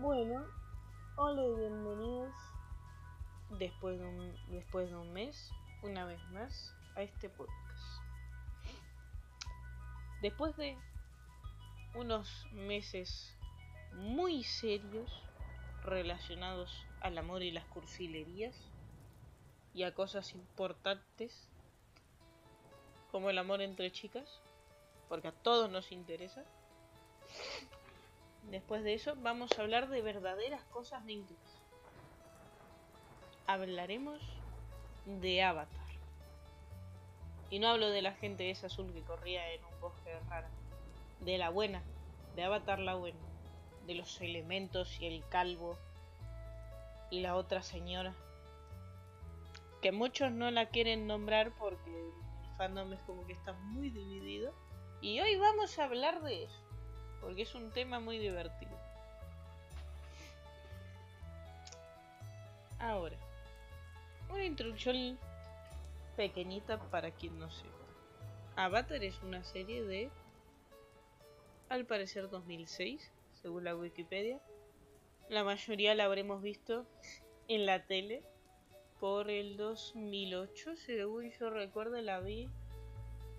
[0.00, 0.46] Bueno,
[1.16, 2.32] hola y bienvenidos
[3.50, 8.00] después de, un, después de un mes, una vez más, a este podcast.
[10.22, 10.78] Después de
[11.94, 13.36] unos meses
[13.92, 15.22] muy serios
[15.84, 18.56] relacionados al amor y las cursilerías
[19.74, 21.46] y a cosas importantes
[23.10, 24.40] como el amor entre chicas,
[25.10, 26.42] porque a todos nos interesa.
[28.44, 31.22] Después de eso vamos a hablar de verdaderas cosas de.
[33.46, 34.20] Hablaremos
[35.06, 35.78] de Avatar.
[37.50, 40.48] Y no hablo de la gente esa azul que corría en un bosque rara.
[41.20, 41.82] De la buena.
[42.36, 43.18] De Avatar la buena.
[43.86, 45.76] De los elementos y el calvo.
[47.10, 48.14] Y la otra señora.
[49.82, 54.54] Que muchos no la quieren nombrar porque el fandom es como que está muy dividido.
[55.00, 56.69] Y hoy vamos a hablar de eso
[57.20, 58.72] porque es un tema muy divertido.
[62.78, 63.16] Ahora,
[64.30, 65.18] una introducción
[66.16, 67.70] pequeñita para quien no sepa.
[68.56, 70.10] Avatar es una serie de,
[71.68, 74.40] al parecer 2006, según la Wikipedia.
[75.28, 76.86] La mayoría la habremos visto
[77.48, 78.22] en la tele
[78.98, 82.48] por el 2008, según yo recuerdo la vi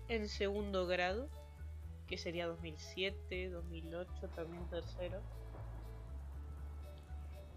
[0.08, 1.28] en segundo grado
[2.12, 5.22] que sería 2007, 2008, también tercero.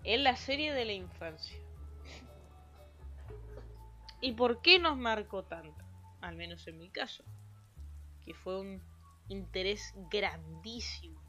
[0.06, 1.60] Es la serie de la infancia.
[4.22, 5.84] ¿Y por qué nos marcó tanto?
[6.22, 7.26] Al menos en mi caso.
[8.24, 8.82] Que fue un
[9.28, 11.20] interés grandísimo.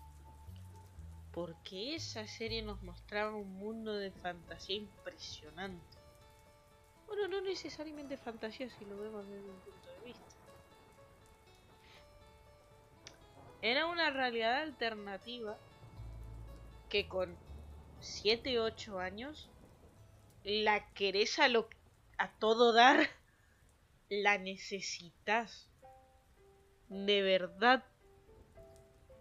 [1.32, 5.98] Porque esa serie nos mostraba un mundo de fantasía impresionante.
[7.08, 10.35] Bueno, no necesariamente fantasía si lo vemos desde un punto de vista.
[13.62, 15.56] Era una realidad alternativa
[16.88, 17.36] que con
[18.00, 19.50] 7, 8 años
[20.44, 21.68] la querés a, lo,
[22.18, 23.08] a todo dar,
[24.08, 25.68] la necesitas.
[26.88, 27.84] De verdad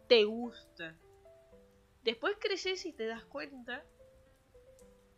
[0.07, 0.95] te gusta.
[2.03, 3.83] Después creces y te das cuenta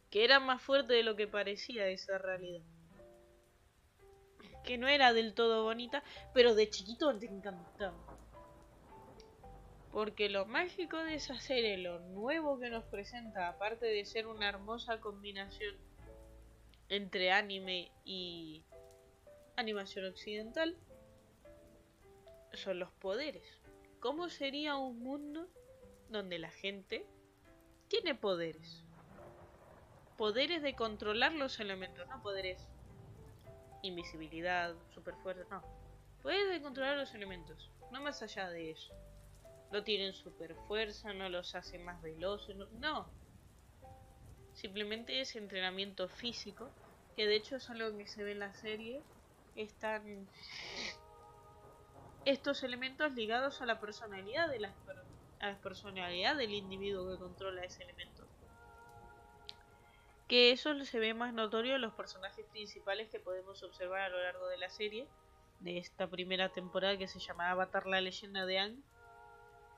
[0.10, 2.64] que era más fuerte de lo que parecía esa realidad.
[4.64, 6.04] Que no era del todo bonita,
[6.34, 8.17] pero de chiquito te encantaba.
[9.98, 14.48] Porque lo mágico de esa serie, lo nuevo que nos presenta, aparte de ser una
[14.48, 15.76] hermosa combinación
[16.88, 18.64] entre anime y
[19.56, 20.78] animación occidental,
[22.54, 23.60] son los poderes.
[24.00, 25.48] ¿Cómo sería un mundo
[26.10, 27.04] donde la gente
[27.88, 28.84] tiene poderes?
[30.16, 32.68] Poderes de controlar los elementos, no poderes
[33.82, 35.64] invisibilidad, superfuerza, no.
[36.22, 38.94] Poderes de controlar los elementos, no más allá de eso
[39.72, 43.10] no tienen super fuerza, no los hace más veloces, no.
[44.54, 46.70] Simplemente es entrenamiento físico,
[47.16, 49.02] que de hecho es algo que se ve en la serie.
[49.56, 50.28] Están
[52.26, 54.74] estos elementos ligados a la personalidad de la,
[55.40, 58.26] a la personalidad del individuo que controla ese elemento.
[60.28, 64.22] Que eso se ve más notorio en los personajes principales que podemos observar a lo
[64.22, 65.08] largo de la serie,
[65.60, 68.84] de esta primera temporada que se llama Avatar la leyenda de Aang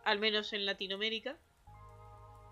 [0.04, 1.38] al menos en Latinoamérica,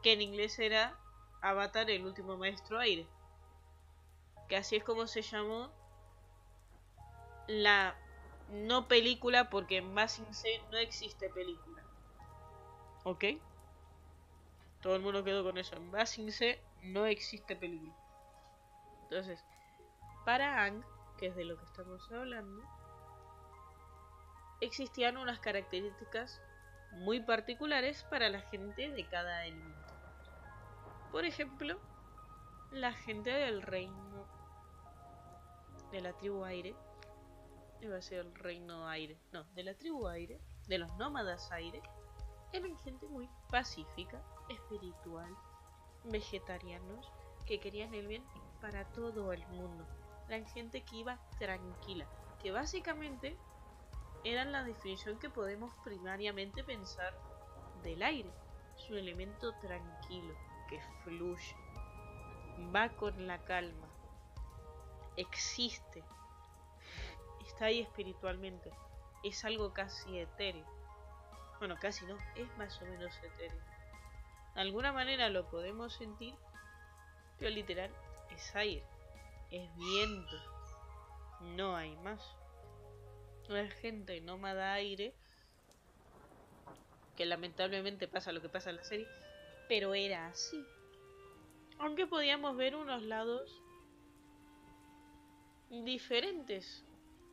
[0.03, 0.97] que en inglés era
[1.41, 3.07] Avatar el último maestro aire.
[4.47, 5.71] Que así es como se llamó
[7.47, 7.95] la
[8.49, 11.83] no película, porque en Basing C no existe película.
[13.03, 13.25] ¿Ok?
[14.81, 15.75] Todo el mundo quedó con eso.
[15.75, 17.95] En Basing C no existe película.
[19.03, 19.43] Entonces,
[20.25, 20.83] para Ang,
[21.17, 22.63] que es de lo que estamos hablando,
[24.61, 26.41] existían unas características
[26.91, 29.93] muy particulares para la gente de cada elemento.
[31.11, 31.79] Por ejemplo,
[32.71, 34.27] la gente del reino
[35.91, 36.75] de la tribu aire,
[37.81, 41.81] iba a ser el reino aire, no, de la tribu aire, de los nómadas aire,
[42.51, 45.33] eran gente muy pacífica, espiritual,
[46.05, 47.11] vegetarianos,
[47.45, 48.23] que querían el bien
[48.61, 49.87] para todo el mundo.
[50.27, 52.07] Eran gente que iba tranquila,
[52.41, 53.37] que básicamente
[54.31, 57.17] eran la definición que podemos primariamente pensar
[57.81, 58.29] del aire.
[58.77, 60.35] Es un elemento tranquilo,
[60.69, 61.55] que fluye,
[62.75, 63.87] va con la calma,
[65.15, 66.03] existe,
[67.47, 68.69] está ahí espiritualmente,
[69.23, 70.65] es algo casi etéreo.
[71.59, 73.63] Bueno, casi no, es más o menos etéreo.
[74.55, 76.35] De alguna manera lo podemos sentir,
[77.39, 77.91] pero literal
[78.31, 78.83] es aire,
[79.51, 80.37] es viento,
[81.41, 82.35] no hay más
[83.55, 85.13] es gente nómada aire,
[87.15, 89.07] que lamentablemente pasa lo que pasa en la serie,
[89.67, 90.63] pero era así.
[91.79, 93.61] Aunque podíamos ver unos lados
[95.69, 96.83] diferentes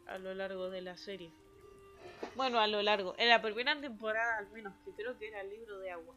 [0.07, 1.33] a lo largo de la serie.
[2.37, 3.15] Bueno, a lo largo.
[3.19, 6.15] En la primera temporada al menos, que creo que era el libro de agua.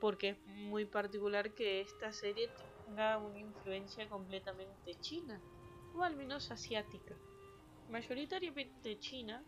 [0.00, 2.50] Porque es muy particular que esta serie
[2.84, 5.40] tenga una influencia completamente china.
[5.94, 7.14] O al menos asiática.
[7.90, 9.42] Mayoritariamente china.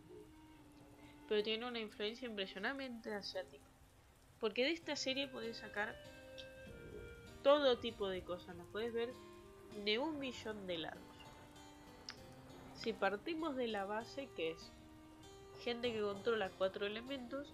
[1.29, 3.67] Pero tiene una influencia impresionantemente asiática.
[4.41, 5.95] Porque de esta serie puedes sacar
[7.43, 8.57] todo tipo de cosas.
[8.57, 9.13] Las puedes ver
[9.85, 11.03] de un millón de lados.
[12.75, 14.73] Si partimos de la base que es
[15.63, 17.53] gente que controla cuatro elementos,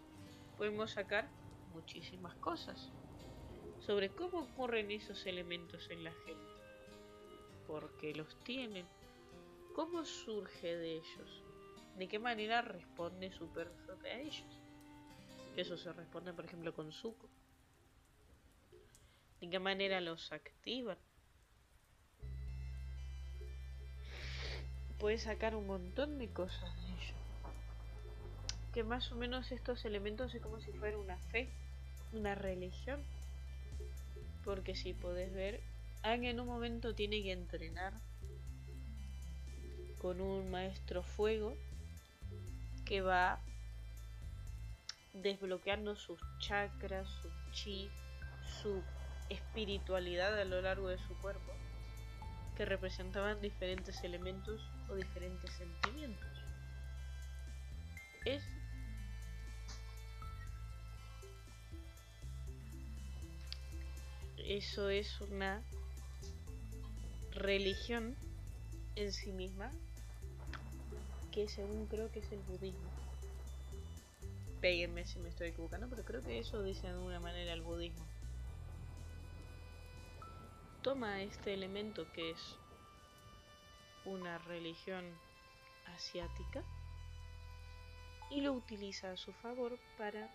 [0.57, 1.29] podemos sacar
[1.73, 2.91] muchísimas cosas
[3.81, 6.53] sobre cómo ocurren esos elementos en la gente,
[7.67, 8.87] por qué los tienen,
[9.75, 11.43] cómo surge de ellos,
[11.99, 14.61] de qué manera responde su persona a ellos.
[15.57, 17.29] Eso se responde, por ejemplo, con Zuko.
[19.41, 20.99] De qué manera los activan.
[24.99, 27.15] Puedes sacar un montón de cosas de ellos
[28.75, 31.49] que más o menos estos elementos es como si fuera una fe,
[32.13, 33.05] una religión.
[34.45, 35.61] Porque si podés ver,
[36.03, 37.95] Aang en un momento tiene que entrenar
[40.05, 41.57] con un maestro fuego
[42.85, 43.41] que va
[45.15, 47.91] desbloqueando sus chakras, su chi,
[48.61, 48.83] su
[49.31, 51.55] espiritualidad a lo largo de su cuerpo,
[52.55, 54.61] que representaban diferentes elementos
[54.91, 56.39] o diferentes sentimientos.
[58.27, 58.45] Es
[64.37, 65.63] eso es una
[67.33, 68.15] religión
[68.97, 69.73] en sí misma
[71.35, 72.89] que según creo que es el budismo.
[74.61, 78.07] Péguenme si me estoy equivocando, pero creo que eso dice de alguna manera el budismo.
[80.83, 82.39] Toma este elemento que es
[84.05, 85.05] una religión
[85.97, 86.63] asiática
[88.31, 90.31] y lo utiliza a su favor para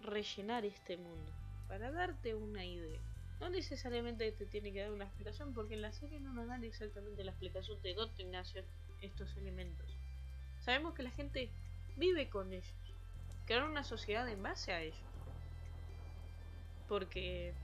[0.00, 1.30] rellenar este mundo,
[1.68, 3.00] para darte una idea.
[3.38, 6.64] No necesariamente te tiene que dar una explicación, porque en la serie no nos dan
[6.64, 8.64] exactamente la explicación de dónde nacen
[9.02, 9.96] estos elementos.
[10.66, 11.48] Sabemos que la gente
[11.94, 12.74] vive con ellos,
[13.46, 14.98] crearon una sociedad en base a ellos.
[16.88, 17.54] Porque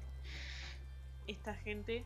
[1.27, 2.05] esta gente,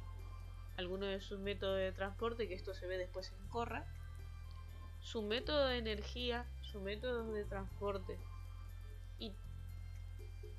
[0.79, 3.85] alguno de sus métodos de transporte, que esto se ve después en Corra,
[5.03, 8.19] su método de energía, su método de transporte
[9.19, 9.35] y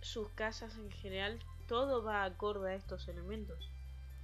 [0.01, 3.71] sus casas en general todo va acorde a estos elementos.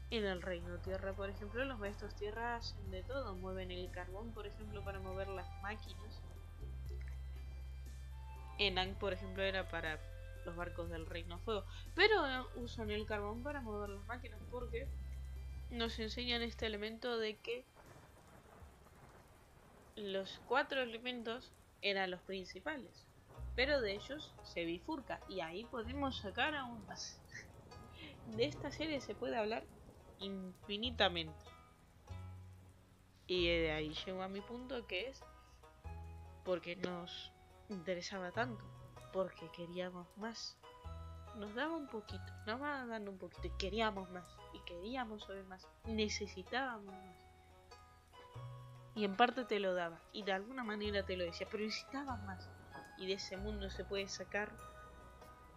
[0.10, 3.36] En el reino tierra, por ejemplo, los maestros tierra hacen de todo.
[3.36, 6.22] Mueven el carbón, por ejemplo, para mover las máquinas.
[8.60, 10.00] En Ang, por ejemplo, era para
[10.46, 11.66] los barcos del reino fuego.
[11.96, 12.22] Pero
[12.56, 14.88] usan el carbón para mover las máquinas porque
[15.72, 17.66] nos enseñan este elemento de que
[19.96, 21.52] los cuatro elementos
[21.82, 23.08] eran los principales.
[23.56, 27.20] Pero de ellos se bifurca y ahí podemos sacar aún más
[28.28, 29.64] de esta serie se puede hablar
[30.24, 31.46] infinitamente.
[33.28, 35.24] Y de ahí llego a mi punto que es
[36.44, 37.32] porque nos
[37.70, 38.64] interesaba tanto,
[39.12, 40.58] porque queríamos más.
[41.36, 45.46] Nos daba un poquito, nos va dando un poquito y queríamos más, y queríamos saber
[45.46, 47.18] más, necesitábamos más.
[48.96, 52.22] Y en parte te lo daba, y de alguna manera te lo decía, pero necesitabas
[52.24, 52.48] más.
[53.00, 54.52] Y de ese mundo se puede sacar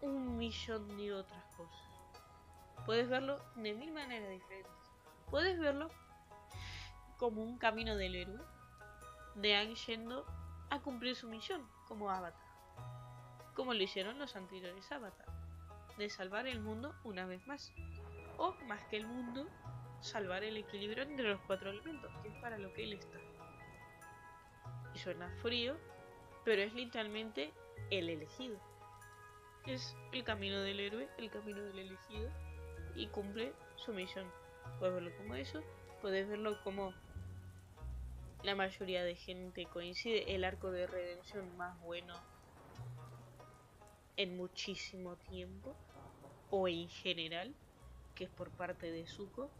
[0.01, 1.96] un millón de otras cosas.
[2.87, 4.73] Puedes verlo de mil maneras diferentes.
[5.29, 5.91] Puedes verlo
[7.17, 8.41] como un camino del héroe
[9.35, 10.25] de Aang yendo
[10.71, 12.47] a cumplir su misión como Avatar.
[13.55, 15.27] Como lo hicieron los anteriores Avatar.
[15.99, 17.73] De salvar el mundo una vez más.
[18.39, 19.49] O más que el mundo,
[20.01, 23.19] salvar el equilibrio entre los cuatro elementos, que es para lo que él está.
[24.95, 25.77] Y suena frío,
[26.45, 27.53] pero es literalmente
[27.91, 28.61] el elegido.
[29.65, 32.31] Es el camino del héroe, el camino del elegido
[32.97, 34.31] y cumple su misión.
[34.79, 35.63] Puedes verlo como eso,
[36.01, 36.93] puedes verlo como
[38.43, 42.15] la mayoría de gente coincide, el arco de redención más bueno
[44.17, 45.77] en muchísimo tiempo,
[46.51, 47.55] o en general,
[48.15, 49.51] que es por parte de Zuko,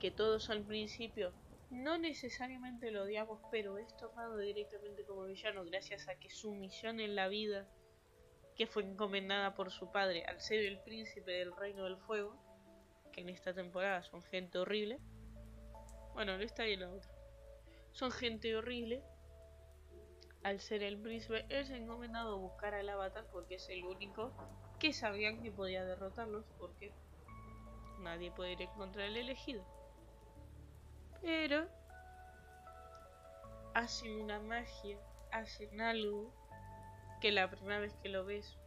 [0.00, 1.32] que todos al principio
[1.70, 7.00] no necesariamente lo odiamos, pero es tomado directamente como villano gracias a que su misión
[7.00, 7.66] en la vida
[8.56, 12.34] que fue encomendada por su padre al ser el príncipe del reino del fuego,
[13.12, 14.98] que en esta temporada son gente horrible.
[16.14, 17.10] Bueno, no está ahí la otra.
[17.92, 19.02] Son gente horrible.
[20.42, 24.32] Al ser el príncipe, ha encomendado a buscar al avatar porque es el único
[24.78, 26.92] que sabían que podía derrotarlos porque
[28.00, 29.64] nadie puede ir en contra del elegido.
[31.20, 31.66] Pero
[33.74, 34.98] hacen una magia,
[35.32, 36.32] hacen algo
[37.20, 38.58] que la primera vez que lo ves,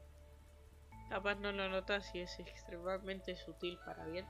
[1.10, 4.26] capaz no lo notas y es extremadamente sutil para bien.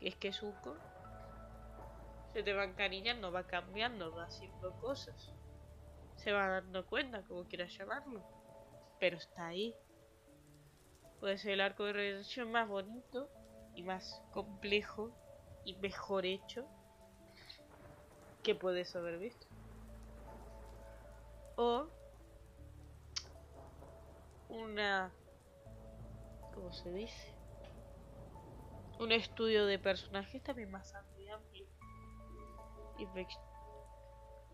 [0.00, 0.76] es que Zuko
[2.32, 5.32] se te va encariñando, va cambiando, va haciendo cosas.
[6.16, 8.22] Se va dando cuenta, como quieras llamarlo.
[9.00, 9.74] Pero está ahí.
[11.18, 13.30] Puede ser el arco de redención más bonito
[13.74, 15.16] y más complejo
[15.64, 16.68] y mejor hecho
[18.42, 19.46] que puedes haber visto.
[21.56, 21.88] O
[24.48, 25.12] una...
[26.54, 27.34] ¿Cómo se dice?
[28.98, 30.70] Un estudio de personajes también
[31.18, 31.66] y amplio.
[32.98, 33.06] Y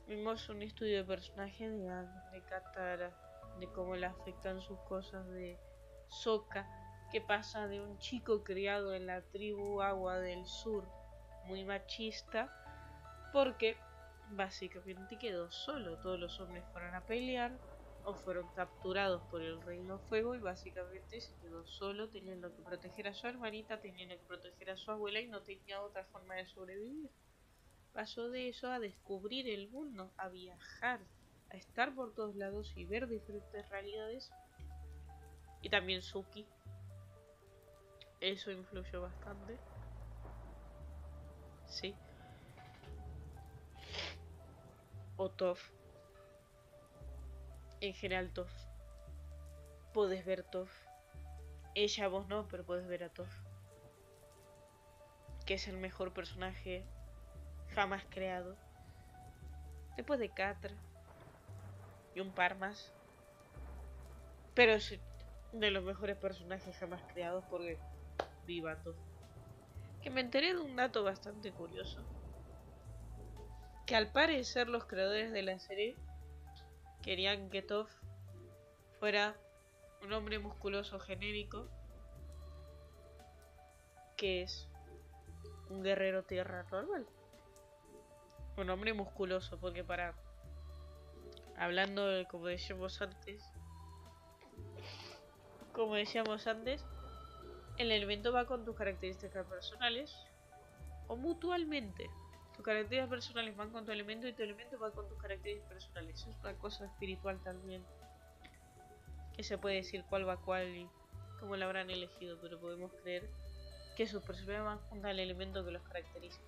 [0.09, 1.89] vimos un estudio de personajes de
[2.33, 3.17] de Katara,
[3.61, 5.59] de cómo le afectan sus cosas de
[6.09, 6.67] Soka,
[7.13, 10.89] que pasa de un chico criado en la tribu Agua del Sur,
[11.47, 12.51] muy machista,
[13.33, 13.77] porque
[14.31, 15.99] básicamente quedó solo.
[15.99, 17.53] Todos los hombres fueron a pelear
[18.05, 23.09] o fueron capturados por el Reino Fuego y básicamente se quedó solo teniendo que proteger
[23.09, 26.47] a su hermanita, teniendo que proteger a su abuela y no tenía otra forma de
[26.47, 27.11] sobrevivir.
[27.93, 31.01] Pasó de eso a descubrir el mundo, a viajar,
[31.51, 34.31] a estar por todos lados y ver diferentes realidades.
[35.61, 36.47] Y también Suki.
[38.21, 39.59] Eso influyó bastante.
[41.67, 41.95] Sí.
[45.17, 45.61] O Toff
[47.83, 48.53] en general Toff.
[49.93, 50.71] Puedes ver Toff.
[51.75, 53.29] Ella, vos no, pero puedes ver a Toff.
[55.47, 56.85] Que es el mejor personaje
[57.75, 58.57] jamás creado.
[59.97, 60.75] Después de Catra.
[62.15, 62.93] Y un par más.
[64.55, 64.99] Pero es
[65.53, 67.79] de los mejores personajes jamás creados porque
[68.47, 68.97] viva Toff.
[70.03, 72.01] Que me enteré de un dato bastante curioso.
[73.87, 75.97] Que al parecer los creadores de la serie
[77.03, 77.91] querían que Toph
[78.99, 79.37] fuera
[80.03, 81.69] un hombre musculoso genérico
[84.17, 84.69] que es
[85.69, 87.07] un guerrero tierra normal.
[88.57, 90.15] Un hombre musculoso, porque para
[91.57, 93.43] hablando de, como decíamos antes,
[95.73, 96.85] como decíamos antes,
[97.79, 100.15] el elemento va con tus características personales
[101.09, 102.09] o mutualmente.
[102.57, 106.21] Tus características personales van con tu elemento y tu elemento va con tus características personales.
[106.21, 107.85] es una cosa espiritual también.
[109.35, 110.89] Que se puede decir cuál va cuál y
[111.41, 113.29] cómo lo habrán elegido, pero podemos creer
[113.97, 116.41] que sus personalidades van junto al elemento que los caracteriza.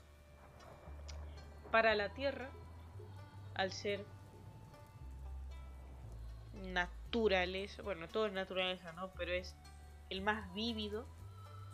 [1.71, 2.51] Para la Tierra,
[3.55, 4.05] al ser
[6.53, 9.11] naturaleza, bueno, todo es naturaleza, ¿no?
[9.15, 9.55] Pero es
[10.11, 11.07] el más vívido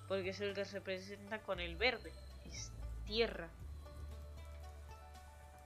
[0.08, 2.12] porque es el que se presenta con el verde,
[2.44, 2.72] es
[3.04, 3.48] tierra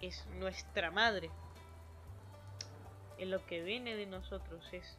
[0.01, 1.31] es nuestra madre.
[3.19, 4.99] En lo que viene de nosotros es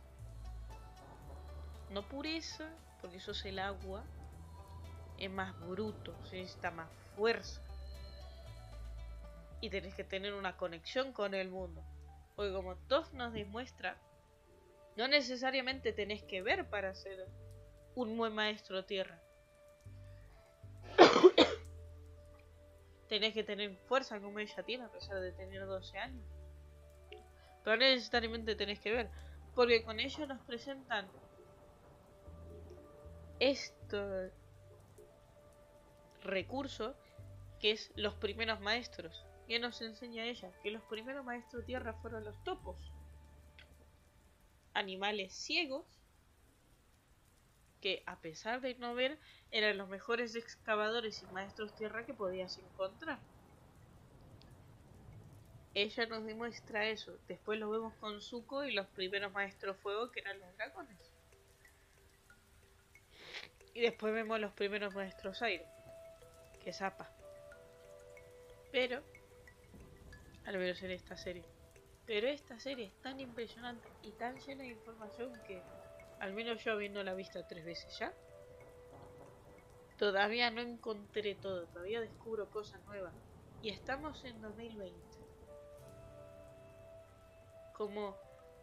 [1.90, 2.70] no pureza,
[3.02, 4.04] porque eso es el agua,
[5.18, 7.62] es más bruto, se necesita más fuerza.
[9.62, 11.84] Y tenés que tener una conexión con el mundo.
[12.36, 13.98] Porque como Toff nos demuestra,
[14.98, 17.28] no necesariamente tenés que ver para ser
[17.96, 19.22] un buen maestro tierra.
[23.08, 26.26] tenés que tener fuerza como ella tiene a pesar de tener 12 años.
[27.64, 29.10] Pero no necesariamente tenés que ver,
[29.56, 31.08] porque con ella nos presentan
[33.40, 34.32] este
[36.24, 36.96] recurso
[37.60, 39.26] que es los primeros maestros.
[39.48, 40.52] ¿Qué nos enseña ella?
[40.64, 42.92] Que los primeros maestros tierra fueron los topos.
[44.74, 45.86] Animales ciegos
[47.86, 49.20] que a pesar de no ver,
[49.52, 53.20] eran los mejores excavadores y maestros tierra que podías encontrar.
[55.76, 57.16] Ella nos demuestra eso.
[57.28, 60.98] Después lo vemos con Zuko y los primeros maestros fuego que eran los dragones.
[63.76, 65.68] Y después vemos los primeros maestros aire,
[66.64, 67.08] que es Apa.
[68.72, 69.04] Pero,
[70.48, 71.46] al menos en esta serie.
[72.08, 75.62] Pero esta serie es tan impresionante y tan llena de información que
[76.26, 78.12] al menos yo habiendo la vista tres veces ya.
[80.00, 83.14] Todavía no encontré todo, todavía descubro cosas nuevas.
[83.62, 85.00] Y estamos en 2020.
[87.78, 88.18] Como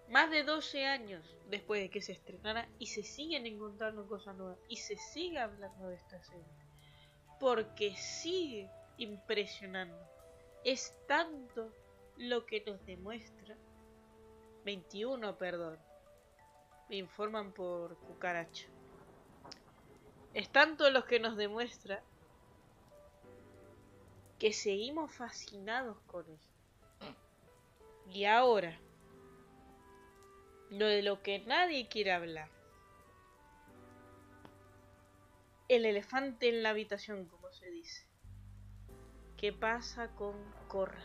[0.09, 4.59] más de 12 años después de que se estrenara y se siguen encontrando cosas nuevas
[4.69, 6.45] y se sigue hablando de esta serie.
[7.39, 10.05] Porque sigue impresionando.
[10.65, 11.73] Es tanto
[12.17, 13.57] lo que nos demuestra.
[14.65, 15.92] 21, perdón
[16.97, 18.67] informan por cucaracha.
[20.35, 22.03] Es tanto lo que nos demuestra
[24.39, 26.41] que seguimos fascinados con él.
[28.11, 28.79] Y ahora,
[30.71, 32.49] lo de lo que nadie quiere hablar.
[35.69, 38.07] El elefante en la habitación, como se dice.
[39.37, 40.35] ¿Qué pasa con
[40.69, 41.03] Corra?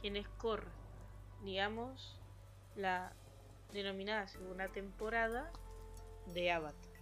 [0.00, 0.83] ¿Quién es Corra?
[1.44, 2.18] Digamos,
[2.74, 3.12] la
[3.72, 5.52] denominada segunda temporada
[6.32, 6.94] de Avatar.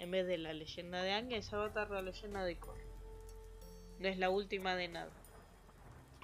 [0.00, 2.82] En vez de la leyenda de Aang, es Avatar la leyenda de Korra.
[4.00, 5.12] No es la última de nada.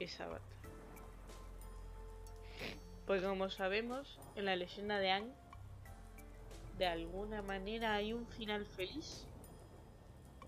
[0.01, 0.43] Es Avatar.
[3.07, 5.33] Porque como sabemos, en la leyenda de Aang,
[6.79, 9.25] de alguna manera hay un final feliz.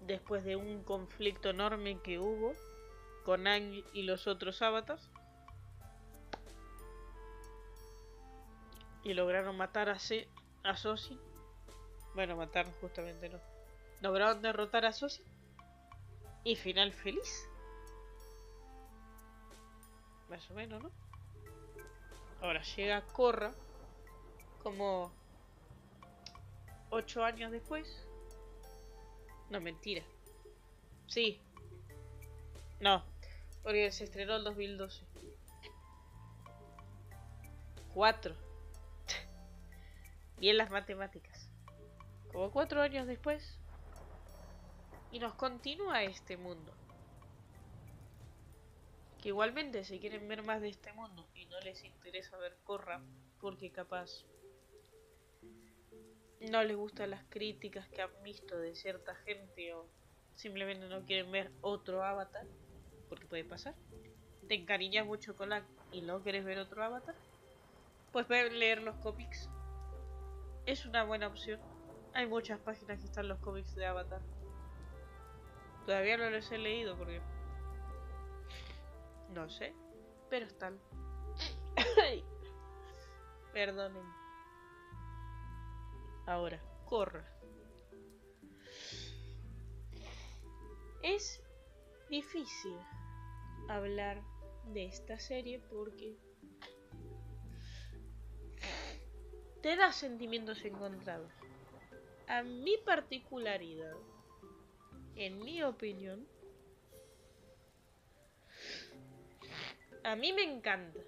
[0.06, 2.54] Después de un conflicto enorme que hubo
[3.24, 5.12] con Aang y los otros avatars.
[9.04, 10.28] Y lograron matar a, Se
[10.62, 11.18] a Sosin
[12.14, 13.40] bueno, mataron justamente no.
[14.00, 15.23] Lograron derrotar a Sosi.
[16.44, 17.49] Y final feliz.
[20.28, 20.90] Más o menos, ¿no?
[22.40, 23.52] Ahora llega Corra.
[24.62, 25.12] Como...
[26.90, 28.06] Ocho años después.
[29.49, 30.02] No, mentira.
[31.06, 31.40] Sí.
[32.80, 33.02] No.
[33.62, 35.04] Porque se estrenó en 2012.
[40.42, 40.50] Cuatro.
[40.50, 41.49] Bien las matemáticas
[42.32, 43.58] como cuatro años después,
[45.12, 46.72] y nos continúa este mundo.
[49.20, 53.00] Que igualmente si quieren ver más de este mundo y no les interesa ver Corra,
[53.40, 54.25] porque capaz
[56.50, 59.87] no les gustan las críticas que han visto de cierta gente o
[60.34, 62.46] simplemente no quieren ver otro avatar,
[63.08, 63.76] porque puede pasar.
[64.49, 67.14] Te encariñas mucho con la y no quieres ver otro avatar,
[68.11, 69.49] pues pueden leer los cómics.
[70.64, 71.61] Es una buena opción.
[72.14, 74.20] Hay muchas páginas que están los cómics de Avatar.
[75.87, 77.20] Todavía no los he leído porque...
[79.31, 79.75] No sé,
[80.31, 80.79] pero están.
[83.53, 84.07] Perdonen.
[86.27, 87.25] Ahora, corra.
[91.03, 91.42] Es
[92.09, 92.79] difícil
[93.68, 94.22] hablar
[94.66, 96.16] de esta serie porque
[99.62, 101.31] te da sentimientos encontrados
[102.29, 103.94] a mi particularidad,
[105.16, 106.27] en mi opinión,
[110.05, 111.01] a mí me encanta.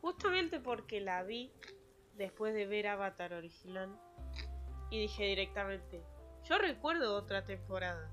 [0.00, 1.52] Justamente porque la vi
[2.16, 3.90] después de ver Avatar original
[4.90, 6.00] y dije directamente,
[6.44, 8.10] yo recuerdo otra temporada.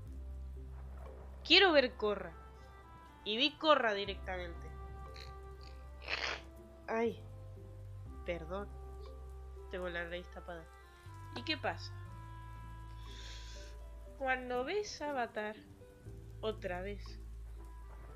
[1.44, 2.32] Quiero ver Corra.
[3.24, 4.68] Y vi Corra directamente.
[6.88, 7.20] Ay,
[8.26, 8.68] perdón.
[9.70, 10.64] Tengo la raíz tapada.
[11.36, 11.92] ¿Y qué pasa?
[14.18, 15.56] Cuando ves Avatar
[16.40, 17.02] otra vez,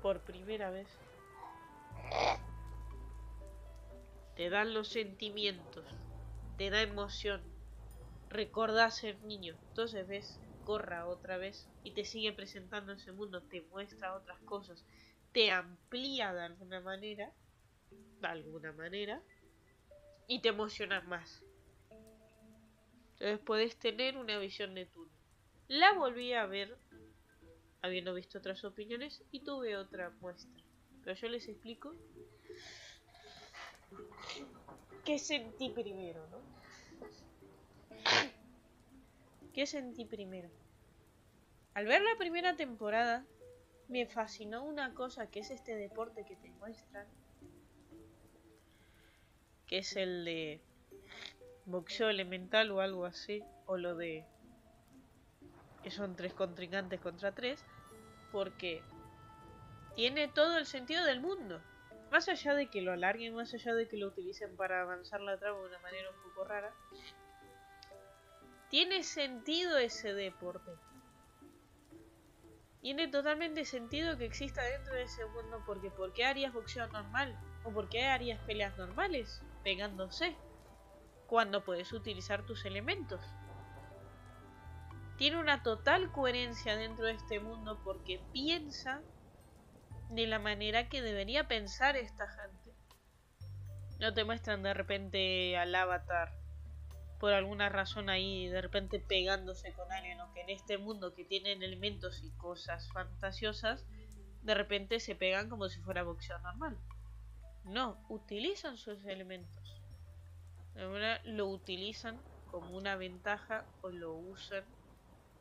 [0.01, 0.87] por primera vez,
[4.35, 5.85] te dan los sentimientos,
[6.57, 7.41] te da emoción,
[8.29, 13.61] recordás ser niño, entonces ves Corra otra vez y te sigue presentando ese mundo, te
[13.61, 14.85] muestra otras cosas,
[15.31, 17.31] te amplía de alguna manera,
[17.89, 19.21] de alguna manera,
[20.31, 21.43] y te emocionas más.
[23.19, 24.87] Entonces puedes tener una visión de.
[25.67, 26.77] La volví a ver,
[27.81, 30.63] habiendo visto otras opiniones, y tuve otra muestra.
[31.03, 31.93] Pero yo les explico
[35.03, 36.37] qué sentí primero, ¿no?
[39.53, 40.49] ¿Qué sentí primero?
[41.73, 43.25] Al ver la primera temporada,
[43.89, 47.05] me fascinó una cosa que es este deporte que te muestran,
[49.71, 50.59] que es el de
[51.65, 54.25] boxeo elemental o algo así, o lo de
[55.81, 57.63] que son tres contrincantes contra tres,
[58.33, 58.83] porque
[59.95, 61.61] tiene todo el sentido del mundo.
[62.11, 65.37] Más allá de que lo alarguen, más allá de que lo utilicen para avanzar la
[65.37, 66.73] trama de una manera un poco rara,
[68.69, 70.71] tiene sentido ese deporte.
[72.81, 77.39] Tiene totalmente sentido que exista dentro de ese mundo porque ¿por qué harías boxeo normal?
[77.63, 79.41] ¿O por qué harías peleas normales?
[79.63, 80.35] Pegándose
[81.27, 83.21] cuando puedes utilizar tus elementos.
[85.17, 89.01] Tiene una total coherencia dentro de este mundo porque piensa
[90.09, 92.75] de la manera que debería pensar esta gente.
[93.99, 96.41] No te muestran de repente al avatar
[97.21, 101.23] por alguna razón ahí de repente pegándose con alguien o que en este mundo que
[101.23, 103.85] tienen elementos y cosas fantasiosas
[104.41, 106.79] de repente se pegan como si fuera boxeo normal.
[107.65, 109.81] No, utilizan sus elementos
[110.75, 112.19] Ahora lo utilizan
[112.49, 114.63] como una ventaja o lo usan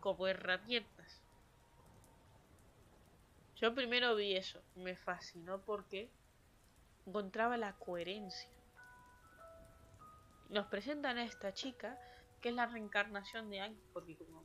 [0.01, 1.23] como herramientas.
[3.57, 6.11] Yo primero vi eso, me fascinó porque
[7.07, 8.51] encontraba la coherencia.
[10.49, 11.99] Nos presentan a esta chica
[12.41, 14.43] que es la reencarnación de Ang, porque como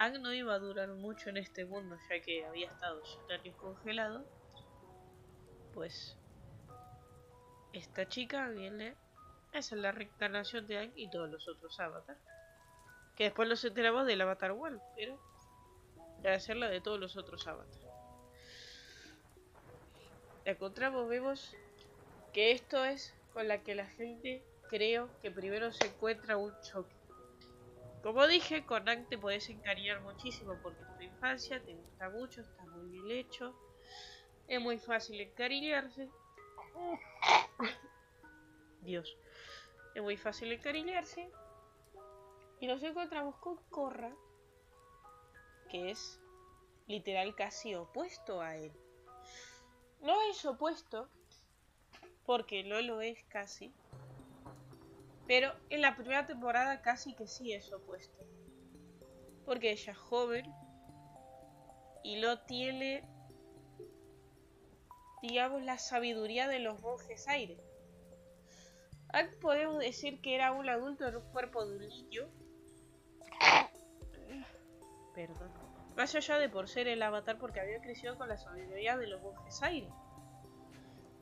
[0.00, 3.56] Ang no iba a durar mucho en este mundo ya que había estado 100 años
[3.56, 4.26] congelado,
[5.74, 6.18] pues
[7.72, 8.94] esta chica viene
[9.52, 12.18] es la reencarnación de Ang y todos los otros avatars.
[13.16, 15.18] Que después nos enteramos del avatar One, pero
[16.22, 17.86] debe ser la de todos los otros avatars.
[20.44, 21.54] La encontramos, vemos
[22.32, 26.94] que esto es con la que la gente creo que primero se encuentra un choque.
[28.02, 32.40] Como dije, con Ang te puedes encariñar muchísimo porque es tu infancia, te gusta mucho,
[32.40, 33.54] está muy bien hecho.
[34.48, 36.08] Es muy fácil encariñarse.
[38.82, 39.16] Dios.
[39.94, 41.30] Es muy fácil encariñarse.
[42.60, 44.14] Y nos encontramos con Corra,
[45.68, 46.20] que es
[46.86, 48.72] literal casi opuesto a él.
[50.00, 51.08] No es opuesto,
[52.24, 53.72] porque no lo es casi.
[55.26, 58.24] Pero en la primera temporada casi que sí es opuesto.
[59.44, 60.52] Porque ella es joven
[62.02, 63.08] y no tiene,
[65.22, 67.56] digamos, la sabiduría de los monjes aire.
[69.40, 72.28] podemos decir que era un adulto en un cuerpo de un niño.
[75.14, 75.52] Perdón.
[75.96, 79.22] Más allá de por ser el avatar porque había crecido con la sabiduría de los
[79.22, 79.88] monjes aire.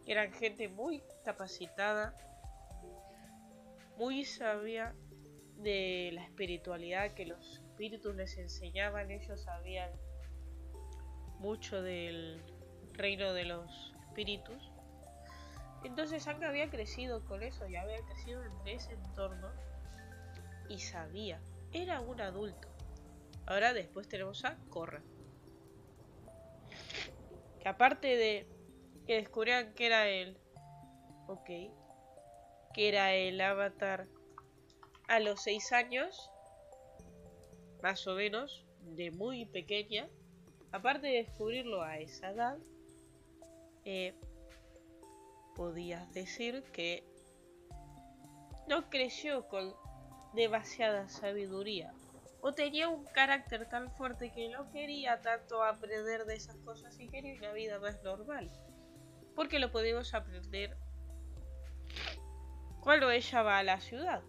[0.07, 2.15] Eran gente muy capacitada,
[3.97, 4.95] muy sabia
[5.57, 9.11] de la espiritualidad que los espíritus les enseñaban.
[9.11, 9.91] Ellos sabían
[11.39, 12.43] mucho del
[12.95, 13.90] reino de los
[15.85, 19.49] Entonces Anga había crecido con eso y había crecido en ese entorno
[20.69, 21.41] y sabía.
[21.73, 22.69] Era un adulto.
[23.47, 25.03] Ahora después tenemos a Korra.
[27.61, 28.47] Que aparte de
[29.07, 30.37] que descubrían que era él.
[31.27, 31.47] Ok.
[32.75, 34.07] Que era el avatar
[35.09, 36.31] a los 6 años.
[37.83, 38.67] Más o menos.
[38.83, 40.09] De muy pequeña.
[40.73, 42.59] Aparte de descubrirlo a esa edad.
[43.85, 44.15] Eh,
[45.57, 47.05] podías decir que
[48.69, 49.75] no creció con
[50.35, 51.93] demasiada sabiduría
[52.43, 57.09] o tenía un carácter tan fuerte que no quería tanto aprender de esas cosas y
[57.09, 58.51] quería una vida más normal.
[59.35, 60.77] Porque lo podemos aprender
[62.81, 64.23] cuando ella va a la ciudad.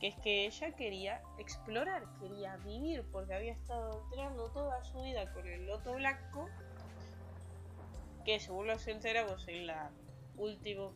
[0.00, 5.32] Que es que ella quería explorar, quería vivir, porque había estado entrenando toda su vida
[5.32, 6.48] con el loto blanco.
[8.24, 9.90] Que según nos enteramos en la
[10.36, 10.94] último,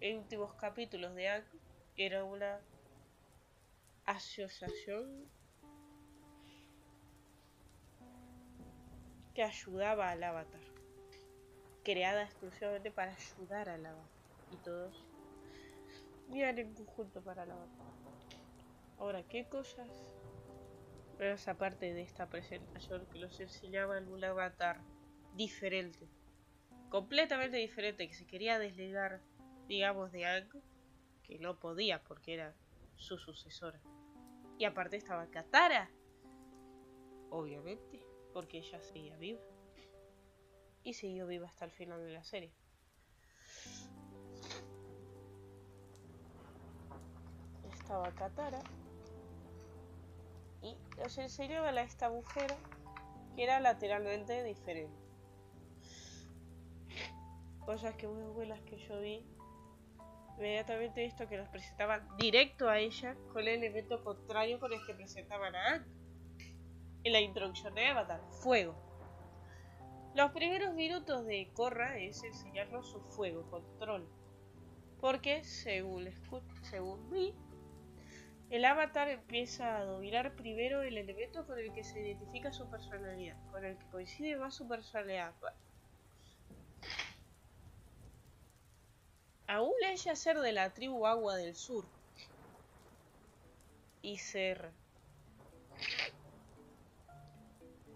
[0.00, 1.44] últimos capítulos de Ang,
[1.96, 2.60] era una
[4.04, 5.28] asociación
[9.34, 10.60] que ayudaba al avatar,
[11.82, 14.08] creada exclusivamente para ayudar al avatar,
[14.52, 15.04] y todos
[16.28, 17.86] vivían en conjunto para el avatar.
[18.98, 19.88] Ahora, ¿qué cosas?
[21.18, 24.80] Pero aparte de esta presentación que nos enseñaba un avatar
[25.34, 26.08] diferente,
[26.88, 29.20] completamente diferente, que se quería desligar,
[29.68, 30.60] digamos, de algo,
[31.22, 32.54] que no podía porque era
[32.96, 33.80] su sucesora.
[34.58, 35.90] Y aparte estaba Katara.
[37.30, 39.40] Obviamente, porque ella seguía viva.
[40.82, 42.52] Y siguió viva hasta el final de la serie.
[47.72, 48.60] Estaba Katara.
[50.62, 52.54] Y nos enseñaba a esta mujer
[53.34, 55.05] que era lateralmente diferente.
[57.66, 59.26] Cosas que muy buenas que yo vi
[60.38, 64.94] inmediatamente visto que nos presentaban directo a ella con el elemento contrario con el que
[64.94, 65.86] presentaban a Anne.
[67.02, 68.74] En la introducción de Avatar, fuego.
[70.14, 74.08] Los primeros minutos de Korra es enseñarnos su fuego, control.
[75.00, 76.08] Porque, según,
[76.62, 77.34] según vi,
[78.48, 83.36] el avatar empieza a dominar primero el elemento con el que se identifica su personalidad,
[83.50, 85.34] con el que coincide más su personalidad.
[89.48, 91.86] Aún ella ser de la tribu Agua del Sur
[94.02, 94.72] y ser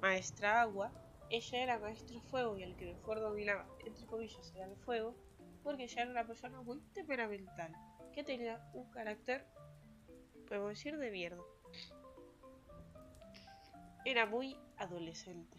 [0.01, 0.93] maestra agua,
[1.29, 5.15] ella era maestro fuego y el que mejor dominaba, entre comillas, era el fuego,
[5.63, 7.73] porque ella era una persona muy temperamental,
[8.13, 9.47] que tenía un carácter,
[10.49, 11.43] podemos decir, de mierda.
[14.05, 15.59] Era muy adolescente.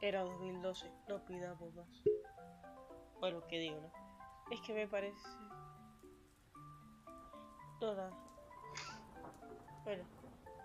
[0.00, 2.02] Era 2012, no pidamos más.
[3.20, 3.90] Bueno, ¿qué digo, no?
[4.50, 5.18] Es que me parece...
[7.80, 8.10] Toda.
[9.84, 10.04] Bueno,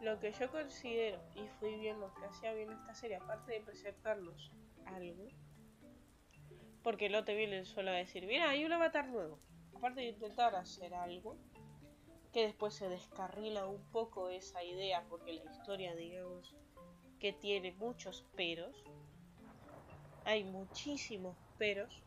[0.01, 3.61] lo que yo considero, y fui bien lo que hacía bien esta serie, aparte de
[3.61, 4.51] presentarnos
[4.85, 5.27] algo,
[6.83, 9.39] porque no te vienen solo a decir, mira, hay un avatar nuevo.
[9.75, 11.37] Aparte de intentar hacer algo,
[12.33, 16.55] que después se descarrila un poco esa idea, porque la historia, digamos,
[17.19, 18.83] que tiene muchos peros,
[20.25, 22.03] hay muchísimos peros,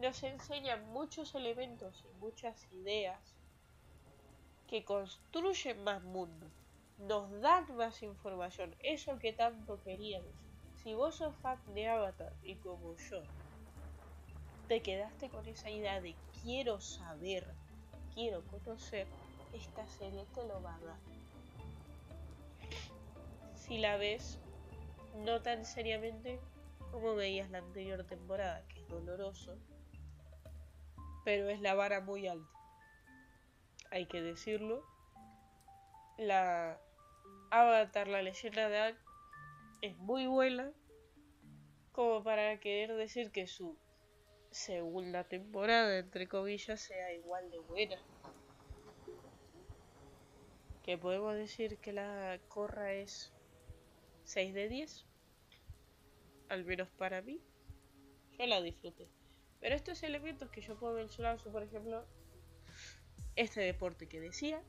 [0.00, 3.18] nos enseñan muchos elementos y muchas ideas
[4.68, 6.46] que construyen más mundo,
[6.98, 10.30] nos dan más información, eso que tanto queríamos.
[10.82, 13.22] Si vos sos fan de Avatar y como yo,
[14.68, 17.46] te quedaste con esa idea de quiero saber,
[18.14, 19.06] quiero conocer,
[19.52, 20.98] esta serie te lo va a dar.
[23.54, 24.38] Si la ves
[25.24, 26.38] no tan seriamente
[26.92, 29.56] como veías la anterior temporada, que es doloroso,
[31.28, 32.58] pero es la vara muy alta
[33.90, 34.84] hay que decirlo.
[36.16, 36.80] La
[37.50, 38.98] Avatar, la leyenda de Aang,
[39.82, 40.72] es muy buena
[41.92, 43.76] como para querer decir que su
[44.50, 47.96] segunda temporada, entre comillas, sea igual de buena.
[50.82, 53.32] Que podemos decir que la Corra es
[54.24, 55.06] 6 de 10,
[56.48, 57.40] al menos para mí.
[58.38, 59.08] Yo la disfruté.
[59.60, 62.04] Pero estos elementos que yo puedo mencionar son, por ejemplo,
[63.36, 64.62] este deporte que decía.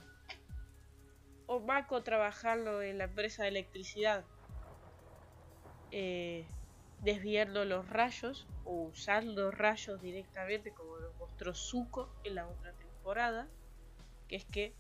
[1.46, 4.24] O Mako trabajando en la empresa de electricidad,
[5.92, 6.46] eh,
[7.02, 13.48] desviando los rayos o usando rayos directamente, como lo mostró Zuko en la otra temporada,
[14.28, 14.76] que es que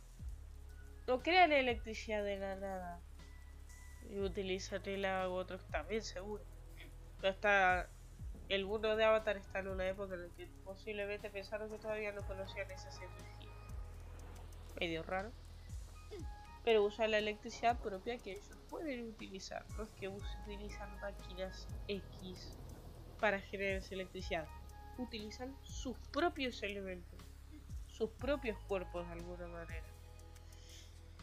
[1.07, 3.01] no crean electricidad de la nada
[4.11, 6.43] y utilizan el agua, otros también seguro.
[7.19, 7.89] Pero está
[8.49, 12.11] el mundo de Avatar está en una época en la que posiblemente pensaron que todavía
[12.11, 13.49] no conocían esas energías
[14.79, 15.31] medio raro.
[16.63, 19.65] Pero usa la electricidad propia que ellos pueden utilizar.
[19.77, 22.57] No es que utilizan máquinas X
[23.19, 24.47] para generar esa electricidad.
[24.97, 27.19] Utilizan sus propios elementos.
[27.87, 29.85] Sus propios cuerpos de alguna manera.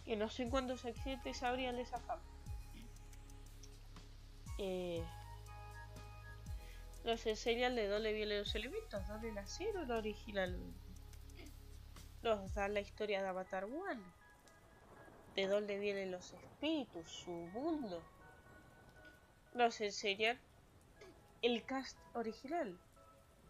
[0.04, 2.22] Que no sé cuántos accidentes habrían de esa fama.
[4.58, 5.04] Eh,
[7.06, 10.86] nos enseñan de dónde vienen los elementos, dónde nacieron originalmente
[12.26, 14.02] nos da la historia de Avatar One,
[15.36, 18.02] de dónde vienen los espíritus, su mundo.
[19.54, 20.36] Nos enseñan
[21.40, 22.76] el cast original.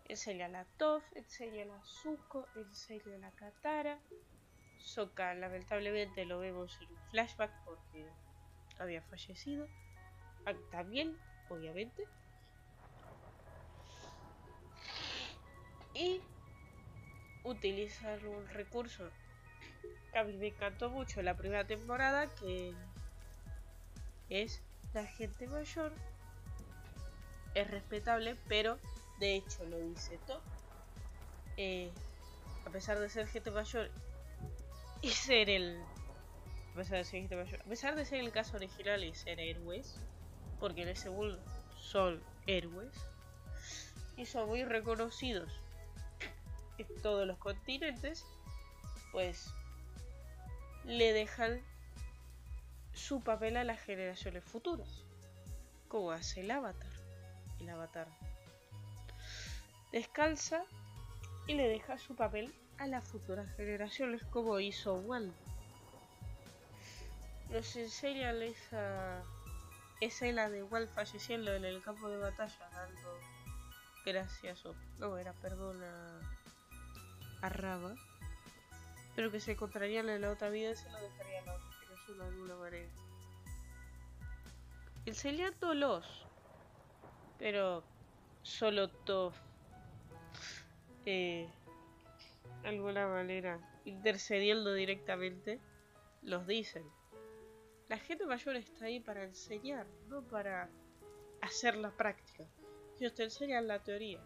[0.09, 3.99] Enseña a Toph, enseña a Zuko, enseña a Katara.
[4.79, 8.07] Sokka lamentablemente lo vemos en un flashback porque
[8.79, 9.67] había fallecido.
[10.45, 11.17] Ah, también,
[11.49, 12.07] obviamente.
[15.97, 16.21] Y
[17.45, 19.09] utilizar un recurso
[20.13, 22.75] que a mí me encantó mucho en la primera temporada, que
[24.29, 24.61] es
[24.93, 25.93] la gente mayor.
[27.55, 28.79] Es respetable, pero
[29.21, 30.43] de hecho lo dice todo.
[31.57, 31.91] Eh,
[32.67, 33.91] a pesar de ser gente mayor
[35.01, 35.81] y ser el.
[36.73, 37.61] A pesar de ser gente mayor.
[37.63, 39.99] A pesar de ser el caso original y ser héroes,
[40.61, 41.39] porque en ese mundo
[41.81, 42.93] son héroes,
[44.19, 45.66] y son muy reconocidos
[46.79, 48.25] en todos los continentes,
[49.13, 49.53] pues
[50.85, 51.61] le dejan
[52.93, 54.89] su papel a las generaciones futuras,
[55.89, 56.91] como hace el avatar.
[57.61, 58.07] El avatar
[59.93, 60.63] descalza
[61.47, 65.35] y le deja su papel a las futuras generaciones, como hizo Walt.
[67.51, 69.23] Nos enseñan esa
[70.01, 73.19] escena de Walt falleciendo en el campo de batalla, dando
[74.05, 76.21] gracias o no era, perdona
[77.43, 77.95] a Raba,
[79.15, 81.55] pero que se encontrarían en la otra vida y se lo dejarían a
[81.95, 82.89] eso de alguna manera.
[85.07, 86.27] Enseñándolos,
[87.39, 87.85] pero
[88.43, 89.37] solo Toff,
[91.05, 91.49] eh,
[92.63, 95.61] de alguna manera, intercediendo directamente,
[96.23, 96.85] los dicen.
[97.89, 100.69] La gente mayor está ahí para enseñar, no para
[101.41, 102.45] hacer la práctica.
[102.99, 104.21] Ellos te enseñan la teoría.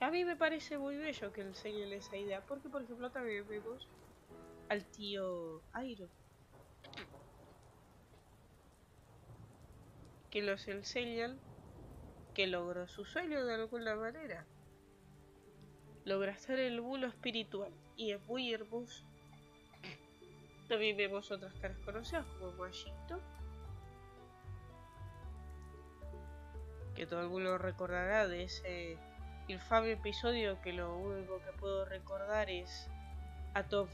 [0.00, 3.86] A mí me parece muy bello que enseñen esa idea, porque por ejemplo también vemos
[4.70, 6.08] al tío Airo.
[10.30, 11.38] Que los enseñan
[12.34, 14.46] que logró su sueño de alguna manera.
[16.06, 19.04] Logra en el mundo espiritual y es muy hermoso.
[20.68, 23.20] También vemos otras caras conocidas como Washington.
[26.94, 28.98] Que todo el mundo recordará de ese
[29.52, 32.88] infame episodio que lo único que puedo recordar es
[33.54, 33.90] a Toph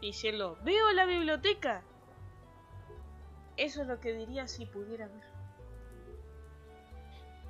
[0.00, 1.82] diciendo ¡Veo la biblioteca!
[3.56, 5.24] Eso es lo que diría si pudiera ver.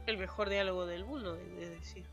[0.07, 2.07] El mejor diálogo del mundo, de decir.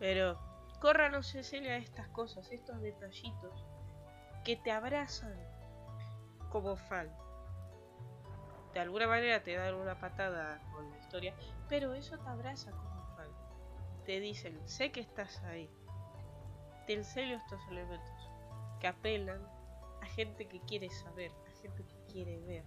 [0.00, 0.38] Pero
[0.80, 3.64] Corra no se a estas cosas, estos detallitos
[4.44, 5.34] que te abrazan
[6.50, 7.08] como fan.
[8.74, 11.32] De alguna manera te dan una patada con la historia,
[11.68, 13.28] pero eso te abraza como fan.
[14.04, 15.70] Te dicen, sé que estás ahí.
[16.84, 18.30] Te enseño estos elementos
[18.80, 19.40] que apelan
[20.02, 22.64] a gente que quiere saber, a gente que quiere ver.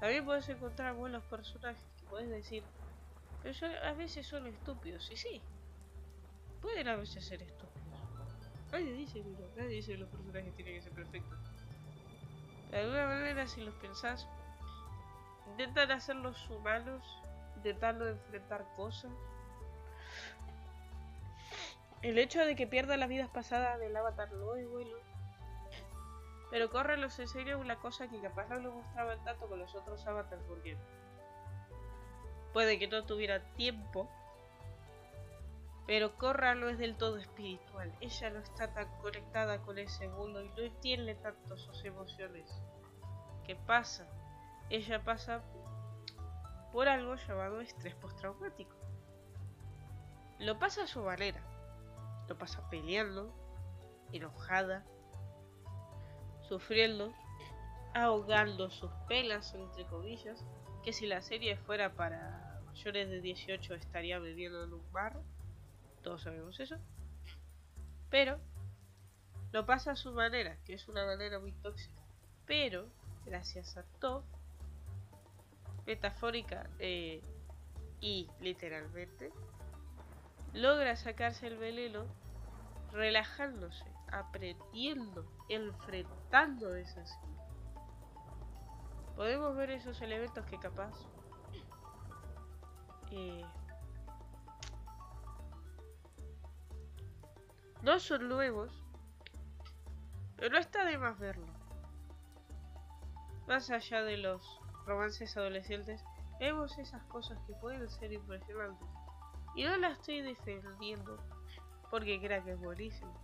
[0.00, 2.64] También puedes encontrar buenos personajes que puedes decir,
[3.42, 5.42] pero a veces son estúpidos, y sí,
[6.62, 7.76] pueden a veces ser estúpidos.
[8.72, 11.38] Nadie dice no, nadie dice que los personajes tienen que ser perfectos.
[12.70, 14.26] De alguna manera, si los pensás,
[15.50, 17.02] intentan hacerlos humanos,
[17.56, 19.12] intentando enfrentar cosas.
[22.02, 24.96] El hecho de que pierda las vidas pasadas del avatar no es bueno.
[26.50, 30.06] Pero los en serio una cosa que capaz no lo mostraban tanto con los otros
[30.06, 30.76] avatars porque
[32.52, 34.08] puede que no tuviera tiempo
[35.86, 37.92] pero Corra no es del todo espiritual.
[38.00, 42.50] Ella no está tan conectada con ese mundo y no entiende tanto sus emociones.
[43.44, 44.04] ¿Qué pasa?
[44.70, 45.42] Ella pasa
[46.72, 48.76] por algo llamado estrés postraumático.
[50.38, 51.40] Lo pasa a su manera.
[52.28, 53.32] Lo pasa peleando,
[54.12, 54.84] enojada,
[56.42, 57.12] sufriendo,
[57.94, 60.44] ahogando sus pelas, entre comillas,
[60.82, 65.22] que si la serie fuera para mayores de 18 estaría bebiendo en un bar
[66.06, 66.76] todos sabemos eso.
[68.10, 68.38] Pero
[69.50, 72.00] lo pasa a su manera, que es una manera muy tóxica.
[72.46, 72.86] Pero,
[73.24, 74.22] gracias a todo,
[75.86, 77.22] metafórica eh,
[78.00, 79.32] y literalmente,
[80.52, 82.06] logra sacarse el veleno
[82.92, 87.10] relajándose, aprendiendo, enfrentando esas
[89.16, 90.92] Podemos ver esos elementos que capaz
[93.10, 93.46] eh,
[97.82, 98.84] No son nuevos,
[100.36, 101.46] pero está de más verlo.
[103.46, 106.02] Más allá de los romances adolescentes,
[106.40, 108.88] vemos esas cosas que pueden ser impresionantes.
[109.54, 111.18] Y no la estoy defendiendo
[111.90, 113.14] porque crea que es buenísimo.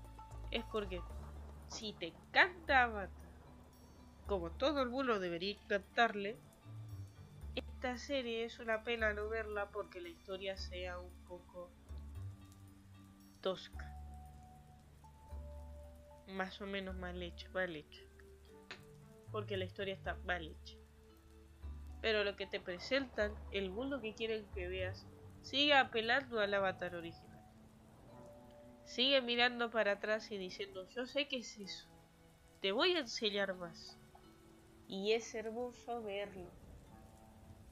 [0.51, 1.01] Es porque
[1.69, 3.09] si te Avatar,
[4.27, 6.37] como todo el mundo debería encantarle,
[7.55, 11.71] esta serie es una pena no verla porque la historia sea un poco
[13.41, 13.93] tosca
[16.33, 18.03] más o menos mal hecho, mal hecho.
[19.31, 20.82] Porque la historia está mal hecha.
[22.03, 25.07] Pero lo que te presentan, el mundo que quieren que veas,
[25.41, 27.41] sigue apelando al avatar original.
[28.85, 31.89] Sigue mirando para atrás y diciendo, yo sé que es eso.
[32.61, 33.99] Te voy a enseñar más.
[34.89, 36.51] Y es hermoso verlo.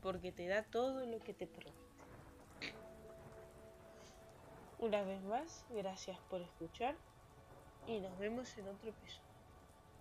[0.01, 1.77] Porque te da todo lo que te promete.
[4.79, 6.97] Una vez más, gracias por escuchar
[7.87, 9.30] y nos vemos en otro episodio.